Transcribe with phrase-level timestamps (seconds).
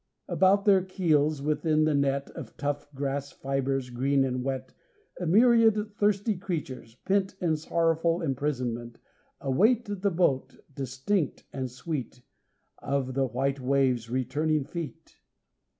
[0.27, 4.73] About their keels, within the net Of tough grass fibres green and wet,
[5.19, 8.97] A myriad thirsty creatures, pent In sorrowful imprisonment,
[9.41, 12.23] Await the beat, distinct and sweet,
[12.79, 15.17] Of the white waves' returning feet.